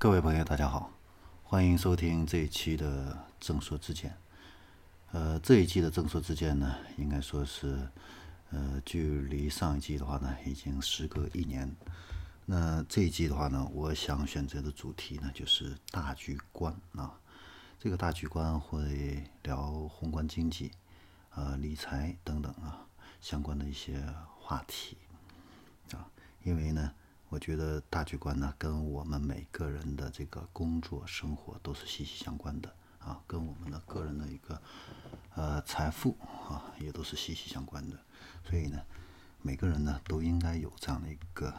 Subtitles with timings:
[0.00, 0.90] 各位朋友，大家好，
[1.42, 4.10] 欢迎收听这一期的《正说之见》。
[5.12, 7.86] 呃，这一季的《正说之见》呢，应该说是，
[8.48, 11.76] 呃，距离上一季的话呢，已经时隔一年。
[12.46, 17.20] 那这一季的话呢，我想选择的主题呢，就是大局观啊。
[17.78, 20.72] 这个大局观会聊宏观经济、
[21.34, 22.86] 呃理财等等啊
[23.20, 24.02] 相关的一些
[24.38, 24.96] 话题
[25.92, 26.08] 啊，
[26.42, 26.90] 因为呢。
[27.30, 34.60] 我觉得大局观呢，跟我们每个人的这个工作生活都是息息相关的啊，跟我们的个人的一个
[35.36, 37.96] 呃财富啊，也都是息息相关的。
[38.44, 38.82] 所以呢，
[39.42, 41.54] 每个人呢都应该有这样的一个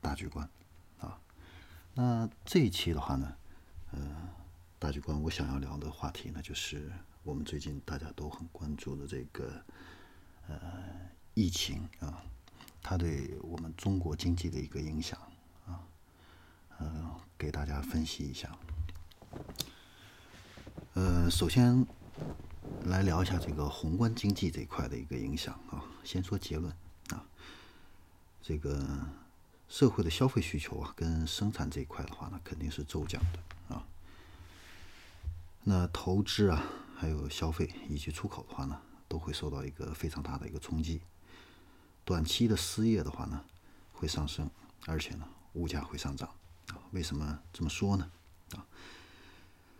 [0.00, 0.48] 大局观
[0.98, 1.20] 啊。
[1.92, 3.36] 那这一期的话呢，
[3.92, 4.00] 呃，
[4.78, 6.90] 大局观我想要聊的话题呢，就是
[7.22, 9.62] 我们最近大家都很关注的这个
[10.48, 10.58] 呃
[11.34, 12.24] 疫情啊。
[12.82, 15.18] 它对我们中国经济的一个影响
[15.66, 15.80] 啊，
[16.78, 18.50] 呃，给大家分析一下。
[20.94, 21.86] 呃，首先
[22.84, 25.84] 来聊一下这个宏观经济这一块的一个影响啊。
[26.02, 26.74] 先说结论
[27.10, 27.24] 啊，
[28.42, 29.06] 这个
[29.68, 33.86] 社会的消费需求啊，跟生产这一块的话呢，肯定是骤降的啊。
[35.62, 36.64] 那投资啊，
[36.96, 41.00] 还有消费以及出口的话呢，都会受到一个非常大的一个冲击。
[42.10, 43.44] 短期的失业的话呢，
[43.92, 44.50] 会上升，
[44.84, 46.28] 而且呢，物价会上涨
[46.70, 46.74] 啊。
[46.90, 48.10] 为什么这么说呢？
[48.56, 48.66] 啊，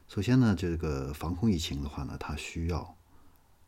[0.06, 2.96] 首先呢，这个防控疫情的话呢，它需要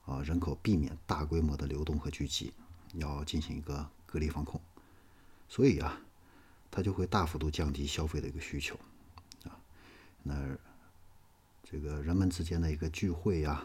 [0.05, 2.55] 啊人口避免大规模的流动和聚集，
[2.93, 4.61] 要进行一个隔离防控，
[5.49, 5.99] 所以啊，
[6.71, 8.79] 它就会大幅度降低消费的一个需求
[9.43, 9.59] 啊。
[10.23, 10.57] 那
[11.65, 13.65] 这个人们之间的一个聚会呀，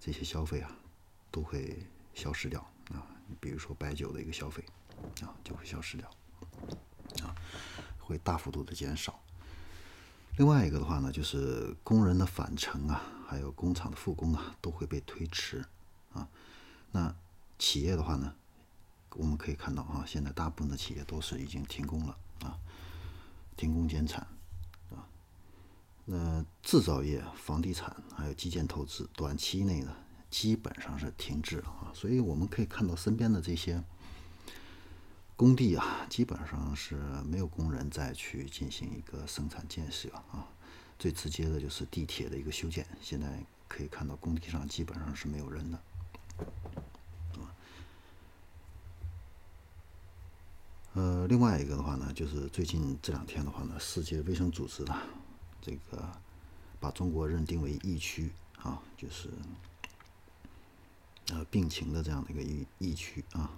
[0.00, 0.76] 这些消费啊，
[1.30, 2.60] 都会消失掉。
[2.92, 3.06] 啊，
[3.40, 4.64] 比如说白酒的一个消费，
[5.22, 6.10] 啊，就会消失掉，
[7.22, 7.34] 啊，
[7.98, 9.20] 会大幅度的减少。
[10.38, 15.64] 另外一个的话呢，就是工人的返程啊，还有工厂的复工啊，都会被推迟，
[16.12, 16.26] 啊，
[16.90, 17.14] 那
[17.58, 18.34] 企业的话呢，
[19.10, 22.58] 我们可以看到啊，现在大部分的企业都是已经停工了，啊，
[23.56, 24.26] 停工减产，
[24.90, 25.04] 啊，
[26.06, 29.94] 那制造业、房地产还有基建投资，短期内呢？
[30.32, 33.84] 基本上是停滞了啊，所以我们可以看到身边的这些
[35.36, 40.48] 工地啊，基本上是没有工人再去进行一个生产建设啊。
[40.98, 45.82] 最直接的就是地铁的一个修建，现在可以看到工地上基本上是没有人的，
[50.94, 54.96] 呃，另外一个的话呢，就是最近这两天的话呢，世界卫生组织呢，
[55.60, 56.08] 这个
[56.80, 58.32] 把中国认定为疫区
[58.62, 59.28] 啊，就是。
[61.28, 63.50] 呃，病情的这样的一个疫疫区啊，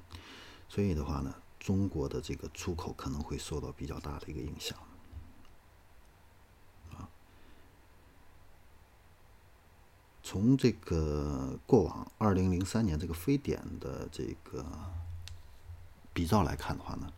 [0.69, 4.79] 所以的话呢，中国的这个出口可能会受到比较大的一个影响。
[10.27, 14.65] 从这个过往二零零三年这个非典的这个
[16.15, 17.13] 比照来看的话呢，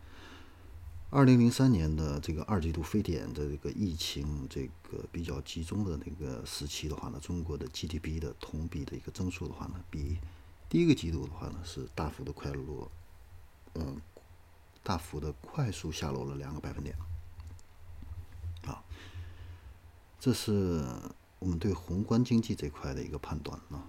[1.09, 10.17] 二零零三年的这个二季度非典的这个疫情这个比较集中的那个时期的话呢，中国的 GDP 的同比的一个增速的话呢，比
[10.67, 12.91] 第一个季度的话呢，是大幅的快落，
[13.75, 14.01] 嗯，
[14.83, 16.93] 大幅的快速下落了两个百分点，
[18.65, 18.83] 啊，
[20.19, 20.85] 这是
[21.39, 23.87] 我们对宏观经济这块的一个判断啊。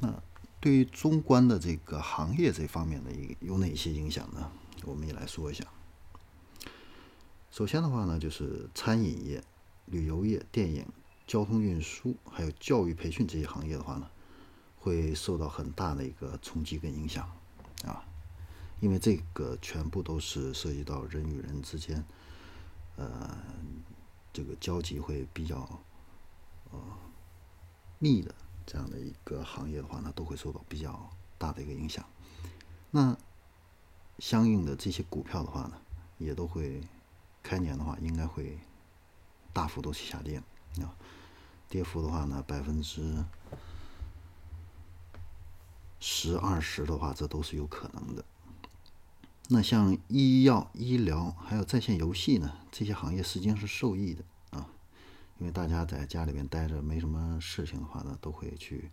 [0.00, 0.22] 那
[0.60, 4.50] 对于中观的这个行业这方面的一有哪些影响呢？
[4.84, 5.64] 我们也来说一下。
[7.54, 9.40] 首先的话呢，就是餐饮业、
[9.86, 10.84] 旅游业、电影、
[11.24, 14.10] 交通运输，还有教育培训这些行业的话呢。
[14.80, 17.30] 会受到很大的一个冲击跟影响，
[17.84, 18.04] 啊，
[18.80, 22.04] 因为这个全部都是涉及到人与人之间，
[22.96, 23.38] 呃，
[24.32, 25.80] 这个交集会比较
[26.72, 26.78] 呃
[28.00, 28.34] 密的
[28.66, 32.04] 这样的一个行业的话呢，都会受到比较大的一个影响。
[32.90, 33.16] 那
[34.18, 35.80] 相应的这些股票的话呢，
[36.18, 36.82] 也都会
[37.44, 38.58] 开年的话应该会
[39.52, 40.42] 大幅度去下跌
[40.80, 40.90] 啊，
[41.68, 43.24] 跌幅的话呢百分之。
[46.06, 48.22] 十二十的话，这都是有可能的。
[49.48, 54.68] 那像医药、医疗还有在线游戏呢，这些行业实际上是受益的啊，
[55.38, 58.90] 因为大家在家里面待着没什么事情的话呢，都会去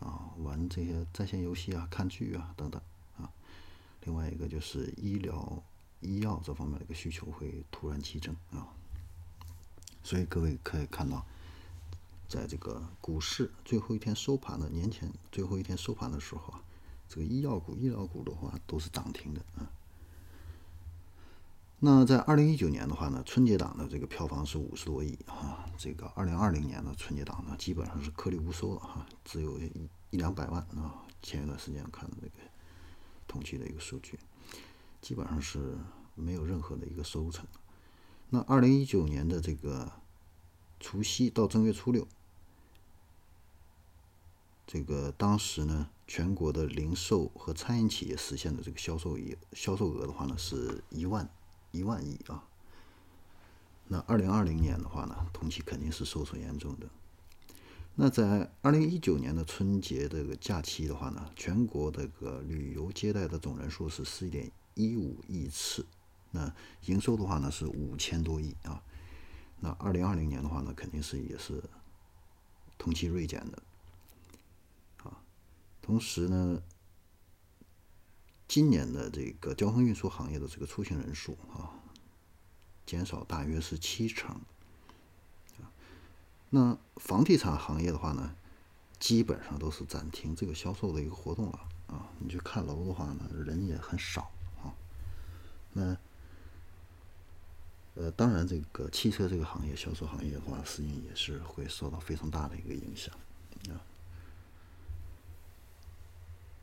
[0.00, 2.82] 啊玩这些在线游戏啊、看剧啊等等
[3.16, 3.30] 啊。
[4.02, 5.62] 另外一个就是医疗、
[6.00, 8.68] 医药这方面的一个需求会突然激增啊，
[10.02, 11.24] 所以各位可以看到。
[12.28, 16.62] 在这个股市最后一天收盘的年前最后一天收盘的时候啊，
[17.08, 19.68] 这个医药股、医疗股的话都是涨停的啊。
[21.80, 25.68] 那在二零一九年的话呢，春节档的这个票房是五十多亿啊。
[25.76, 31.02] 这个二零二零年的春节档呢，基本上是颗粒无收了哈，只有一一两百万啊。
[31.20, 32.34] 前一段时间看的这个
[33.26, 34.16] 统计的一个数据，
[35.00, 35.78] 基本上是
[36.14, 37.46] 没有任何的一个收成。
[38.28, 39.90] 那二零一九年的这个
[40.78, 42.06] 除夕到正月初六，
[44.66, 51.28] 这个当时呢，全国的零售和餐饮企业实现的这个销售业销售额的话呢，是一万。
[51.72, 52.42] 一万亿啊！
[53.86, 56.88] 那二零二零年的话呢，同期肯定是受损严重的。
[57.94, 65.84] 那在二零一九年的春节这个假期的话呢，全国这个旅游接待的总人数是四点一五亿次，
[66.30, 66.54] 那
[66.86, 68.82] 营收的话呢是五千多亿啊。
[69.60, 71.62] 那二零二零年的话呢，肯定是也是
[72.78, 73.62] 同期锐减的
[75.04, 75.20] 啊。
[75.82, 76.62] 同时呢。
[78.52, 81.70] 今年的这个交通运输行业的这个出行人数啊，
[82.84, 84.40] 减少大约是七成。
[86.50, 88.34] 那房地产行业的话呢，
[88.98, 92.10] 基本上都是暂停这个销售的一个活动了啊。
[92.18, 94.30] 你去看楼的话呢，人也很少
[94.62, 94.74] 啊。
[95.72, 95.96] 那
[97.94, 103.14] 呃，当然这个汽车这个行业销售行业的话，实际也是会受到非常大的一个影响
[103.68, 103.78] 啊。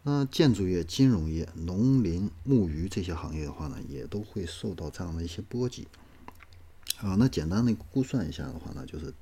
[0.03, 5.87] 那建筑业、金融业、农林牧渔这些行业的话呢，也都会受到这样的一些波及。
[6.99, 9.13] 啊，那简单的估算一下的话呢，就是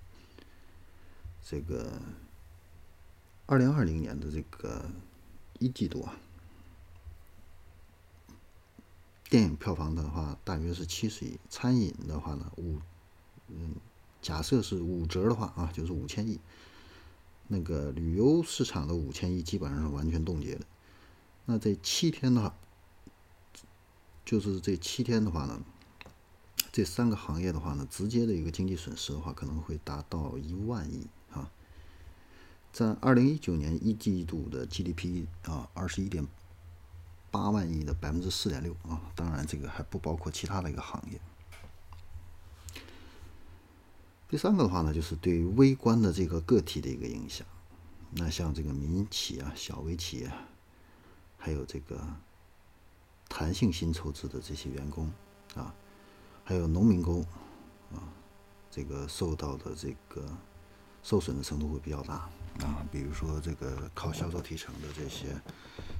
[1.48, 2.02] 这个
[3.46, 4.90] 二零二零年的这个
[5.60, 6.18] 一季度啊，
[9.30, 12.80] 电影票房的话大约是七十亿，餐饮的话呢五，
[13.50, 13.76] 嗯，
[14.24, 16.40] 假设是五折的话啊，就是五千亿。
[17.48, 20.66] 那个旅游市场的五千亿基本上是完全冻结的。
[21.46, 22.58] 那这七天的话，
[24.26, 25.62] 就是这七天的话呢，
[26.72, 31.06] 这三个行业的话呢，直接的一个经济损失的话，可能会达到一万亿。
[32.76, 36.28] 在二零一九年一季度的 GDP 啊，二十一点
[37.32, 41.22] 八万亿的百分之四点六啊，当然这个还不包括其他的一个行业。
[44.28, 47.48] 第三个的话呢，就是对微观的这个个体的一个影响。
[48.12, 50.30] 那像这个民企啊、小微企业。
[51.38, 52.04] 还有这个
[53.30, 55.14] 弹性薪酬制的这些员工
[55.54, 55.72] 啊，
[56.44, 57.22] 还有农民工
[57.94, 58.02] 啊，
[58.72, 60.28] 这个受到的这个
[61.06, 62.28] 受损的程度会比较大
[62.66, 62.84] 啊。
[62.92, 65.40] 比如说这个靠销售提成的这些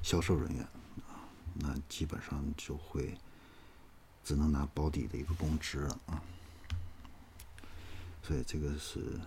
[0.02, 0.64] 销售人员
[1.06, 1.22] 啊，
[1.54, 3.16] 那基本上就会
[4.24, 6.20] 只能拿保底的一个工资了啊。
[8.24, 9.20] 所以这个是。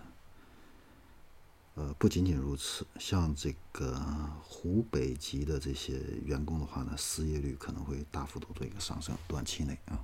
[1.76, 3.96] 呃，不仅仅如此，像这个
[4.42, 9.96] 湖北籍的这些员工的话呢，失业率可能会大幅度做一个上升，短期内啊。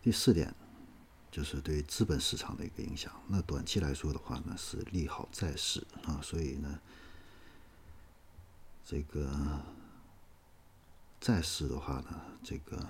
[0.00, 0.54] 第四点
[1.36, 3.12] 就是对资本市场的一个影响。
[3.28, 6.80] 那短期来说的话呢，是利好债市啊，所以呢，
[8.82, 9.60] 这个
[11.20, 12.82] 债市的话呢，这个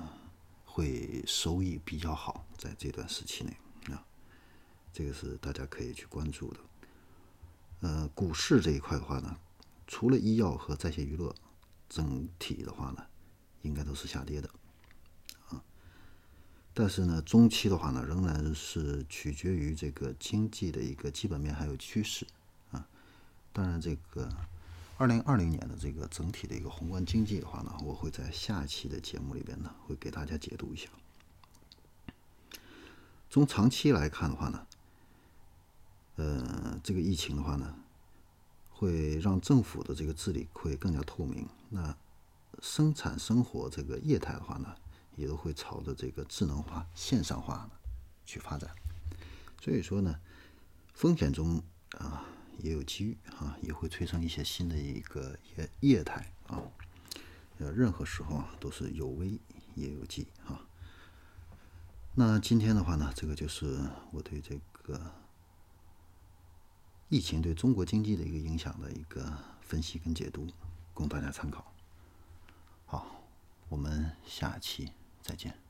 [0.65, 3.57] 会收益比较好，在这段时期内
[3.93, 4.07] 啊。
[4.93, 6.61] 这个是大家可以去关注的。
[7.81, 9.37] 呃，股市这一块的话呢，
[9.89, 11.35] 除了医药和在线娱乐，
[11.89, 13.05] 整体的话呢，
[13.63, 14.49] 应该都是下跌的。
[16.79, 22.27] 但是呢，中期的话呢，仍然是取决于这个经济的一个基本面还有趋势
[22.71, 22.87] 啊。
[23.51, 24.29] 当然，这个
[24.99, 30.91] 二零二零年的这个整体的一个宏观经济的话呢，我会在下期的节目里边呢，会给大家解读一下。
[33.31, 34.67] 从长期来看的话呢。
[36.17, 37.75] 呃，这个疫情的话呢，
[38.71, 41.47] 会让政府的这个治理会更加透明。
[41.71, 41.97] 那
[42.61, 44.75] 生产生活这个业态的话呢，
[45.17, 47.69] 也都会朝着这个智能化、线上化
[48.25, 48.71] 去发展。
[49.61, 50.21] 所以说呢，
[50.95, 51.61] 风险中
[51.99, 52.25] 啊
[52.59, 56.63] 也有机遇啊，也会催生一些新的一个业业态啊。
[57.59, 59.41] 呃，任何时候啊都是有危
[59.75, 60.61] 也有机啊。
[62.15, 63.81] 那今天的话呢，这个就是
[64.13, 65.01] 我对这个。
[67.09, 70.45] 疫情对中国经济的一个影响的一个分析跟解读，
[70.93, 71.73] 供大家参考。
[72.85, 73.23] 好，
[73.69, 74.91] 我们下期
[75.27, 75.66] 再见。